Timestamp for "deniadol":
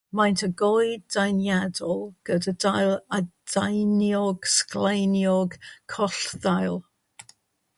1.15-2.01